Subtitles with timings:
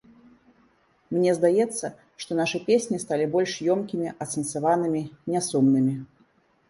[1.17, 1.91] Мне здаецца,
[2.25, 5.01] што нашы песні сталі больш ёмкімі, асэнсаванымі,
[5.35, 5.95] нясумнымі.